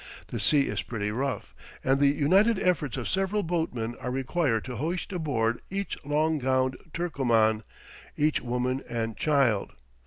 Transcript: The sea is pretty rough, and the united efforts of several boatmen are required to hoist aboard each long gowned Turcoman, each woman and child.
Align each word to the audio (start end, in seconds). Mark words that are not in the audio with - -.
The 0.29 0.39
sea 0.39 0.61
is 0.61 0.81
pretty 0.81 1.11
rough, 1.11 1.53
and 1.83 1.99
the 1.99 2.07
united 2.07 2.57
efforts 2.57 2.97
of 2.97 3.07
several 3.07 3.43
boatmen 3.43 3.95
are 4.01 4.09
required 4.09 4.65
to 4.65 4.77
hoist 4.77 5.13
aboard 5.13 5.61
each 5.69 5.95
long 6.03 6.39
gowned 6.39 6.75
Turcoman, 6.91 7.61
each 8.17 8.41
woman 8.41 8.81
and 8.89 9.15
child. 9.15 9.73